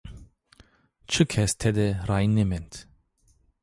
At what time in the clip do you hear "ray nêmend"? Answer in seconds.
2.07-2.71